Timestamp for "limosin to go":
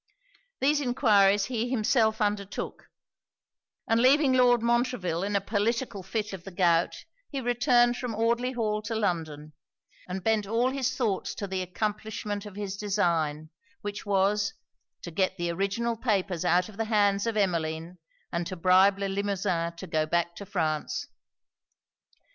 19.07-20.07